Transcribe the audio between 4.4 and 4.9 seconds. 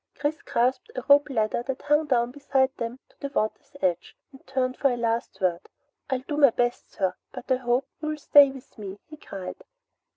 turned for